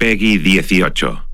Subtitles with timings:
[0.00, 1.29] Peggy 18.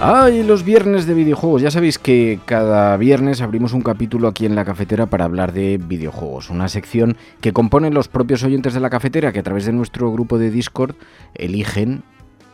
[0.00, 1.60] Ay, los viernes de videojuegos.
[1.60, 5.76] Ya sabéis que cada viernes abrimos un capítulo aquí en la cafetera para hablar de
[5.76, 6.50] videojuegos.
[6.50, 10.12] Una sección que componen los propios oyentes de la cafetera que a través de nuestro
[10.12, 10.94] grupo de Discord
[11.34, 12.04] eligen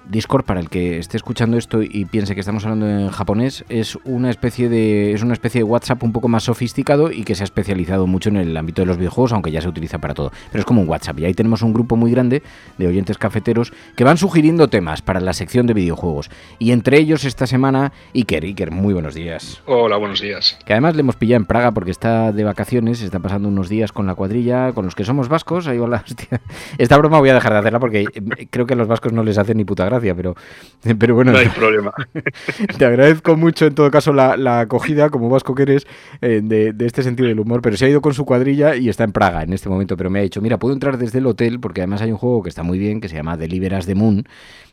[0.08, 3.96] Discord, para el que esté escuchando esto y piense que estamos hablando en japonés, es
[4.04, 7.42] una especie de es una especie de WhatsApp un poco más sofisticado y que se
[7.42, 10.32] ha especializado mucho en el ámbito de los videojuegos, aunque ya se utiliza para todo.
[10.50, 12.42] Pero es como un WhatsApp y ahí tenemos un grupo muy grande
[12.78, 16.30] de oyentes cafeteros que van sugiriendo temas para la sección de videojuegos.
[16.58, 19.62] Y entre ellos esta semana Iker, Iker, muy buenos días.
[19.66, 20.58] Hola, buenos días.
[20.64, 23.92] Que además le hemos pillado en Praga porque está de vacaciones, está pasando unos días
[23.92, 25.66] con la cuadrilla, con los que somos vascos.
[25.66, 26.04] Ahí va
[26.78, 29.22] Esta broma voy a dejar de hacerla porque eh, creo que a los vascos no
[29.22, 30.34] les hace ni puta gracia, pero,
[30.98, 31.32] pero bueno.
[31.32, 31.92] No hay problema.
[32.78, 35.86] Te agradezco mucho en todo caso la, acogida, como vasco que eres,
[36.20, 39.04] eh, de, este sentido del humor, pero se ha ido con su cuadrilla y está
[39.04, 41.60] en Praga en este momento, pero me ha dicho, mira, puedo entrar desde el hotel
[41.60, 44.24] porque además hay un juego que está muy bien, que se llama Deliveras the Moon,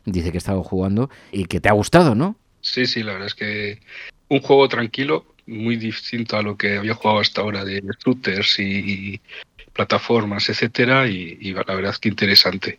[0.04, 2.36] dice que ha estado jugando y que te ha gustado, ¿no?
[2.60, 3.80] Sí, sí, la verdad es que
[4.28, 9.20] un juego tranquilo, muy distinto a lo que había jugado hasta ahora de shooters y,
[9.72, 12.78] plataformas, etcétera, y, la verdad es que interesante.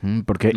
[0.00, 0.52] Mm, porque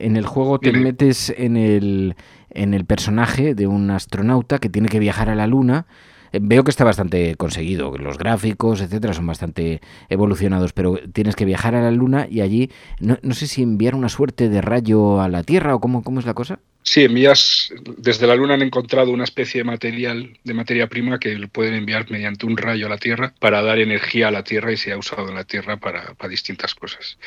[0.00, 2.16] en, el, juego te metes en el,
[2.50, 5.86] en el personaje de un astronauta que tiene que viajar a la Luna.
[6.32, 11.44] Eh, veo que está bastante conseguido, los gráficos, etcétera, son bastante evolucionados, pero tienes que
[11.44, 15.20] viajar a la Luna y allí, no, no sé si enviar una suerte de rayo
[15.20, 16.60] a la Tierra o cómo, cómo es la cosa.
[16.82, 21.36] Sí, envías, desde la Luna han encontrado una especie de material, de materia prima que
[21.48, 24.76] pueden enviar mediante un rayo a la Tierra para dar energía a la Tierra y
[24.76, 27.18] se ha usado en la Tierra para, para distintas cosas.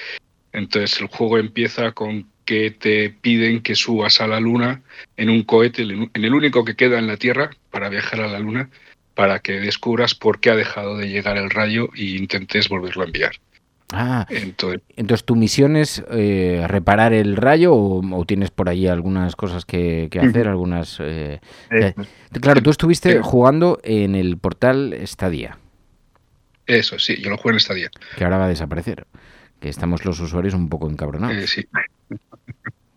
[0.53, 4.81] Entonces el juego empieza con que te piden que subas a la Luna
[5.17, 8.39] en un cohete, en el único que queda en la Tierra para viajar a la
[8.39, 8.69] Luna,
[9.15, 13.05] para que descubras por qué ha dejado de llegar el rayo e intentes volverlo a
[13.05, 13.33] enviar.
[13.91, 19.35] Ah, entonces, entonces tu misión es eh, reparar el rayo o, tienes por allí algunas
[19.35, 20.97] cosas que, hacer, algunas...
[20.99, 21.39] Eh,
[21.69, 21.93] eh,
[22.41, 25.59] claro, tú estuviste jugando en el portal Stadia.
[26.65, 27.91] Eso, sí, yo lo jugué en Stadia.
[28.17, 29.05] Que ahora va a desaparecer.
[29.59, 31.49] Que estamos los usuarios un poco encabronados.
[31.49, 31.65] sí.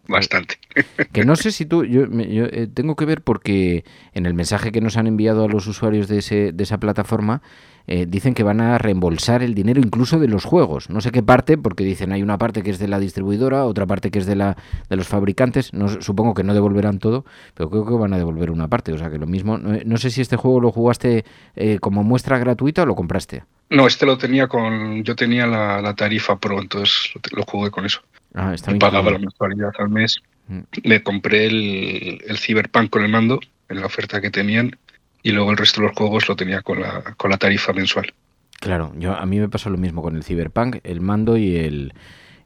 [0.09, 0.59] Bastante.
[1.13, 4.81] Que no sé si tú, yo, eh, tengo que ver porque en el mensaje que
[4.81, 7.43] nos han enviado a los usuarios de, ese, de esa plataforma
[7.89, 10.91] eh, dicen que van a reembolsar el dinero incluso de los juegos.
[10.91, 13.87] No sé qué parte, porque dicen hay una parte que es de la distribuidora, otra
[13.87, 14.57] parte que es de la
[14.89, 15.73] de los fabricantes.
[15.73, 17.25] No, supongo que no devolverán todo,
[17.55, 18.93] pero creo que van a devolver una parte.
[18.93, 19.59] O sea que lo mismo.
[19.59, 21.25] No, sé si este juego lo jugaste
[21.55, 23.45] eh, como muestra gratuita o lo compraste.
[23.71, 25.05] No, este lo tenía con.
[25.05, 28.03] Yo tenía la, tarifa Pro, entonces lo, lo jugué con eso.
[28.37, 30.21] Ah, está pagaba la mensualidad al mes.
[30.47, 30.61] Mm.
[30.85, 34.77] Me compré el, el Cyberpunk con el mando en la oferta que tenían
[35.23, 38.13] y luego el resto de los juegos lo tenía con la, con la tarifa mensual.
[38.61, 41.95] Claro, yo a mí me pasó lo mismo con el Cyberpunk, el mando y el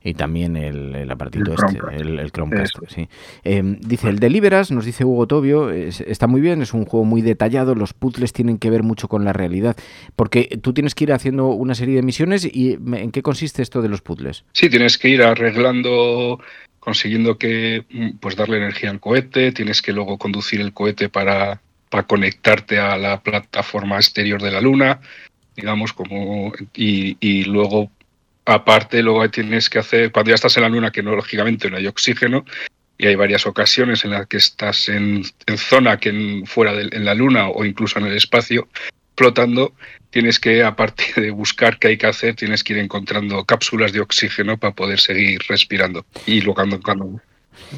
[0.02, 2.76] y también el, el apartito este, el, Chromecast.
[2.88, 3.08] Sí.
[3.44, 7.20] Em, dice, el Deliveras, nos dice Hugo Tobio, está muy bien, es un juego muy
[7.20, 9.76] detallado, los puzzles tienen que ver mucho con la realidad,
[10.17, 13.82] porque tú tienes que ir haciendo una serie de misiones y ¿en qué consiste esto
[13.82, 14.44] de los puzzles?
[14.52, 16.41] Sí, tienes que ir arreglando
[16.79, 21.61] consiguiendo que mm, pues darle energía al cohete, tienes que luego conducir el cohete para,
[21.91, 25.00] para conectarte a la plataforma exterior de la Luna,
[25.55, 27.91] digamos, como y, y luego
[28.44, 31.76] Aparte, luego tienes que hacer, cuando ya estás en la luna, que no, lógicamente no
[31.76, 32.44] hay oxígeno,
[32.98, 35.25] y hay varias ocasiones en las que estás en,
[35.56, 38.69] zona que en, fuera de en la luna o incluso en el espacio,
[39.10, 39.75] explotando,
[40.10, 44.00] tienes que, aparte de buscar qué hay que hacer, tienes que ir encontrando cápsulas de
[44.00, 46.04] oxígeno para poder seguir respirando.
[46.26, 47.20] Y luego cuando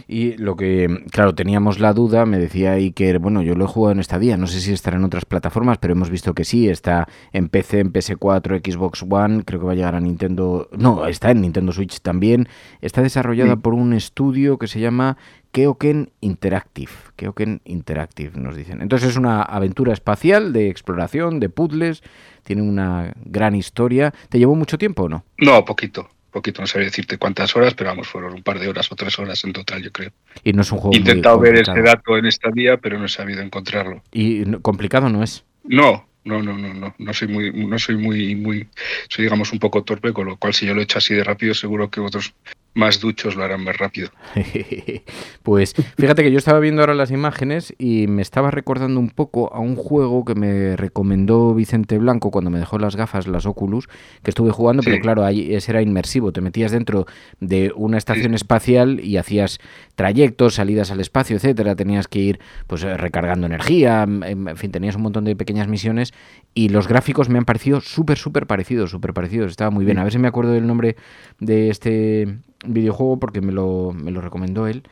[0.07, 3.93] Y lo que, claro, teníamos la duda, me decía Iker, bueno, yo lo he jugado
[3.93, 6.69] en esta día, no sé si estará en otras plataformas, pero hemos visto que sí,
[6.69, 11.07] está en PC, en PS4, Xbox One, creo que va a llegar a Nintendo, no,
[11.07, 12.49] está en Nintendo Switch también,
[12.81, 15.17] está desarrollada por un estudio que se llama
[15.53, 18.81] Keoken Interactive, Keoken Interactive nos dicen.
[18.81, 22.03] Entonces es una aventura espacial de exploración, de puzzles,
[22.43, 24.13] tiene una gran historia.
[24.29, 25.25] ¿Te llevó mucho tiempo o no?
[25.39, 28.91] No, poquito poquito, no sabría decirte cuántas horas, pero vamos, fueron un par de horas
[28.91, 30.11] o tres horas en total, yo creo.
[30.43, 33.05] Y no es un juego He intentado ver ese dato en esta día, pero no
[33.05, 34.03] he sabido encontrarlo.
[34.11, 35.45] ¿Y complicado no es?
[35.65, 38.69] No, no, no, no, no, no soy muy, no soy muy, muy,
[39.09, 41.23] soy digamos un poco torpe, con lo cual si yo lo he hecho así de
[41.23, 42.35] rápido, seguro que otros
[42.75, 44.09] más duchos lo harán más rápido.
[45.43, 49.53] pues fíjate que yo estaba viendo ahora las imágenes y me estaba recordando un poco
[49.55, 53.89] a un juego que me recomendó Vicente Blanco cuando me dejó las gafas, las Oculus,
[54.23, 54.91] que estuve jugando, sí.
[54.91, 57.07] pero claro, ahí ese era inmersivo, te metías dentro
[57.41, 58.37] de una estación sí.
[58.37, 59.59] espacial y hacías
[59.95, 65.03] trayectos, salidas al espacio, etcétera, tenías que ir pues recargando energía, en fin, tenías un
[65.03, 66.13] montón de pequeñas misiones
[66.55, 69.99] y los gráficos me han parecido súper, súper parecidos, súper parecidos, estaba muy bien.
[69.99, 70.97] A ver si me acuerdo del nombre
[71.39, 74.83] de este videojuego porque me lo, me lo recomendó él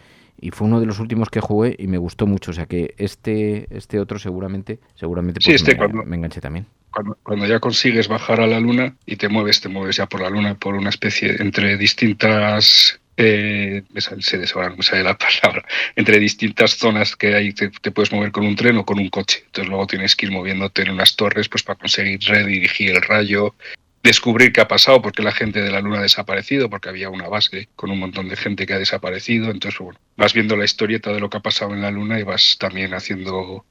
[0.41, 2.51] y fue uno de los últimos que jugué y me gustó mucho.
[2.51, 6.41] O sea que este, este otro seguramente, seguramente pues sí, este me, cuando, me, enganché
[6.41, 6.67] también.
[6.91, 10.23] Cuando, cuando, ya consigues bajar a la luna y te mueves, te mueves ya por
[10.23, 15.19] la luna por una especie entre distintas eh, me sale, se no me sale la
[15.43, 15.63] palabra,
[15.95, 19.11] entre distintas zonas que hay, te, te, puedes mover con un tren o con un
[19.11, 19.43] coche.
[19.45, 23.55] Entonces luego tienes que ir moviéndote en unas torres pues para conseguir redirigir el rayo,
[24.03, 27.29] descubrir qué ha pasado, porque la gente de la Luna ha desaparecido, porque había una
[27.29, 29.51] base con un montón de gente que ha desaparecido.
[29.51, 32.23] Entonces, bueno, vas viendo la historieta de lo que ha pasado en la Luna y
[32.23, 33.65] vas también haciendo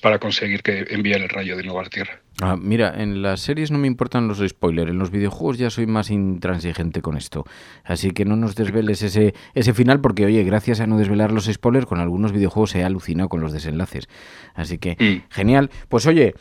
[0.00, 2.20] para conseguir que envíe el rayo de nuevo a la Tierra.
[2.40, 5.86] Ah, mira, en las series no me importan los spoilers, en los videojuegos ya soy
[5.86, 7.44] más intransigente con esto.
[7.82, 11.46] Así que no nos desveles ese, ese final, porque oye, gracias a no desvelar los
[11.46, 14.08] spoilers, con algunos videojuegos he alucinado con los desenlaces.
[14.54, 15.32] Así que, mm.
[15.32, 15.70] genial.
[15.88, 16.34] Pues oye,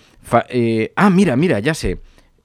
[0.50, 2.00] eh, ah, mira, mira, ya sé.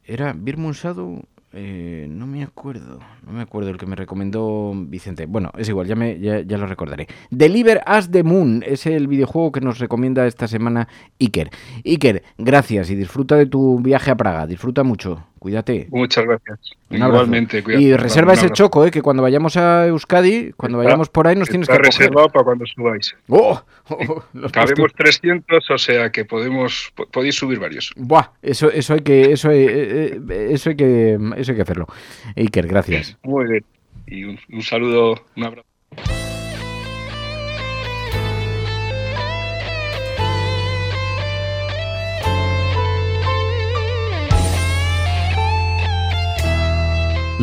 [0.08, 1.22] Era Birmun Shadow,
[1.52, 5.26] eh, no me acuerdo, no me acuerdo el que me recomendó Vicente.
[5.26, 7.08] Bueno, es igual, ya, me, ya, ya, lo recordaré.
[7.30, 10.88] Deliver Us the Moon es el videojuego que nos recomienda esta semana
[11.20, 11.50] Iker.
[11.84, 15.26] Iker, gracias y disfruta de tu viaje a Praga, disfruta mucho.
[15.38, 15.86] Cuídate.
[15.90, 16.58] Muchas gracias.
[16.90, 17.84] Igualmente, cuídate.
[17.84, 21.36] Y reserva ese choco, eh, que cuando vayamos a Euskadi, cuando está, vayamos por ahí,
[21.36, 22.32] nos tienes que reservado coger.
[22.32, 23.16] para cuando subáis.
[23.28, 23.62] ¡Oh!
[23.88, 27.92] oh Cabemos 300, o sea que podemos podéis subir varios.
[27.96, 30.20] Buah, eso, eso hay que eso hay,
[30.50, 31.86] eso hay que eso hay que hacerlo.
[32.36, 33.16] Iker, gracias.
[33.22, 33.64] Muy bien.
[34.06, 35.67] Y un, un saludo, un abrazo.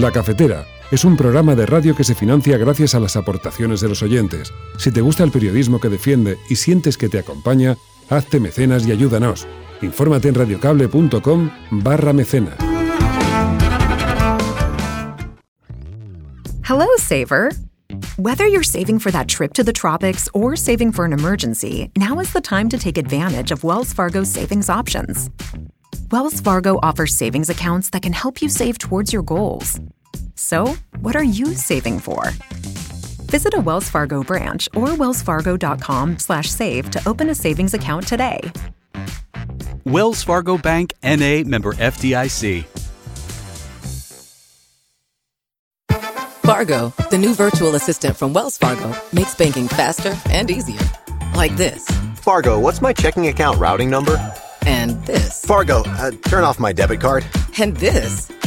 [0.06, 3.90] La Cafetera es un programa de radio que se financia gracias a las aportaciones de
[3.90, 4.54] los oyentes.
[4.78, 7.76] Si te gusta el periodismo que defiende y sientes que te acompaña,
[8.08, 9.48] hazte mecenas y ayúdanos.
[9.82, 12.54] Infórmate en radiocable.com barra mecenas.
[16.62, 17.50] Hello, Saver.
[18.18, 22.20] Whether you're saving for that trip to the tropics or saving for an emergency, now
[22.20, 25.32] is the time to take advantage of Wells Fargo's savings options.
[26.12, 29.80] Wells Fargo offers savings accounts that can help you save towards your goals.
[30.36, 32.30] So, what are you saving for?
[33.32, 38.40] Visit a Wells Fargo branch or wellsfargo.com/save to open a savings account today.
[39.86, 42.66] Wells Fargo Bank NA member FDIC.
[46.46, 50.80] Fargo, the new virtual assistant from Wells Fargo, makes banking faster and easier.
[51.34, 51.88] Like this.
[52.18, 54.16] Fargo, what's my checking account routing number?
[54.66, 55.44] And this.
[55.44, 57.26] Fargo, uh, turn off my debit card.
[57.60, 58.30] And this.